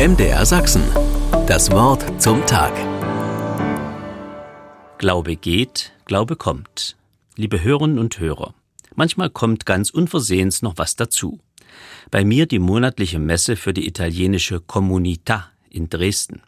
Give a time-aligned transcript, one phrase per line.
[0.00, 0.82] MDR Sachsen.
[1.46, 2.72] Das Wort zum Tag.
[4.96, 6.96] Glaube geht, Glaube kommt.
[7.36, 8.54] Liebe Hörerinnen und Hörer,
[8.94, 11.38] manchmal kommt ganz unversehens noch was dazu.
[12.10, 16.40] Bei mir die monatliche Messe für die italienische Comunità in Dresden.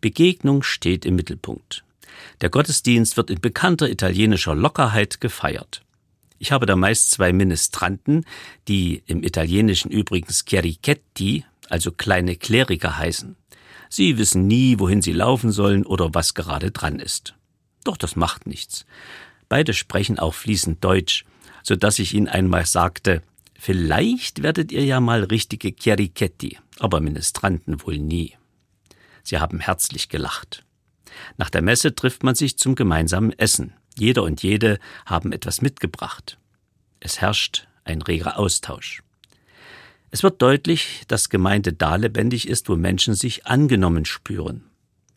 [0.00, 1.82] Begegnung steht im Mittelpunkt.
[2.40, 5.82] Der Gottesdienst wird in bekannter italienischer Lockerheit gefeiert.
[6.38, 8.24] Ich habe da meist zwei Ministranten,
[8.68, 13.36] die im Italienischen übrigens Chierichetti, also kleine Kleriker heißen.
[13.88, 17.34] Sie wissen nie, wohin sie laufen sollen oder was gerade dran ist.
[17.84, 18.86] Doch das macht nichts.
[19.48, 21.24] Beide sprechen auch fließend Deutsch,
[21.62, 23.22] so dass ich ihnen einmal sagte,
[23.58, 28.36] vielleicht werdet ihr ja mal richtige Chierichetti, aber Ministranten wohl nie.
[29.22, 30.64] Sie haben herzlich gelacht.
[31.36, 33.74] Nach der Messe trifft man sich zum gemeinsamen Essen.
[33.98, 36.38] Jeder und jede haben etwas mitgebracht.
[37.00, 39.02] Es herrscht ein reger Austausch.
[40.10, 44.64] Es wird deutlich, dass Gemeinde da lebendig ist, wo Menschen sich angenommen spüren.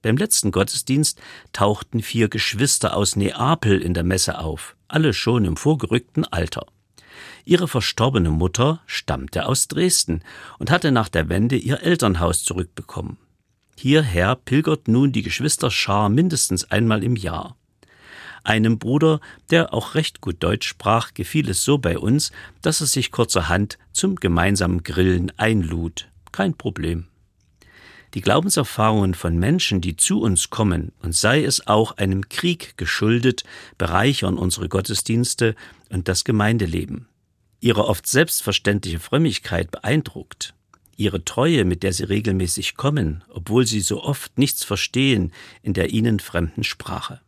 [0.03, 1.19] Beim letzten Gottesdienst
[1.53, 6.67] tauchten vier Geschwister aus Neapel in der Messe auf, alle schon im vorgerückten Alter.
[7.45, 10.23] Ihre verstorbene Mutter stammte aus Dresden
[10.59, 13.17] und hatte nach der Wende ihr Elternhaus zurückbekommen.
[13.75, 17.55] Hierher pilgert nun die Geschwisterschar mindestens einmal im Jahr.
[18.43, 22.87] Einem Bruder, der auch recht gut Deutsch sprach, gefiel es so bei uns, dass er
[22.87, 26.09] sich kurzerhand zum gemeinsamen Grillen einlud.
[26.31, 27.07] Kein Problem.
[28.13, 33.43] Die Glaubenserfahrungen von Menschen, die zu uns kommen, und sei es auch einem Krieg geschuldet,
[33.77, 35.55] bereichern unsere Gottesdienste
[35.89, 37.07] und das Gemeindeleben.
[37.59, 40.53] Ihre oft selbstverständliche Frömmigkeit beeindruckt.
[40.95, 45.31] Ihre Treue, mit der sie regelmäßig kommen, obwohl sie so oft nichts verstehen
[45.63, 47.21] in der ihnen fremden Sprache.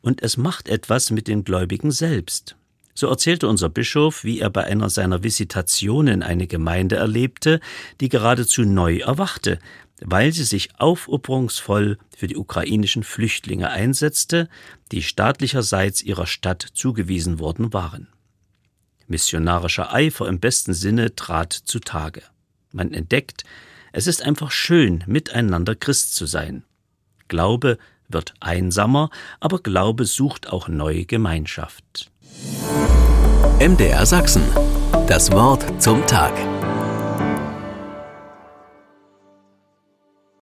[0.00, 2.56] Und es macht etwas mit den Gläubigen selbst.
[2.94, 7.60] So erzählte unser Bischof, wie er bei einer seiner Visitationen eine Gemeinde erlebte,
[8.00, 9.58] die geradezu neu erwachte,
[10.04, 14.48] weil sie sich aufopferungsvoll für die ukrainischen Flüchtlinge einsetzte,
[14.90, 18.08] die staatlicherseits ihrer Stadt zugewiesen worden waren.
[19.06, 22.22] Missionarischer Eifer im besten Sinne trat zutage.
[22.72, 23.44] Man entdeckt,
[23.92, 26.64] es ist einfach schön, miteinander Christ zu sein.
[27.28, 27.78] Glaube
[28.12, 32.10] wird einsamer, aber Glaube sucht auch neue Gemeinschaft.
[33.58, 34.42] MDR Sachsen.
[35.06, 36.32] Das Wort zum Tag.